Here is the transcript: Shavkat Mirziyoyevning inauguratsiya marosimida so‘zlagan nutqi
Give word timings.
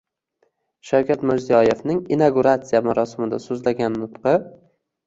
Shavkat 0.91 1.25
Mirziyoyevning 1.31 2.01
inauguratsiya 2.17 2.85
marosimida 2.89 3.45
so‘zlagan 3.47 4.03
nutqi 4.03 4.37